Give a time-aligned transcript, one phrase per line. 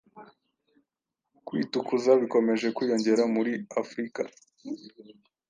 [1.45, 3.51] kwitukuza bikomeje kwiyongera muri
[3.81, 4.21] Afurika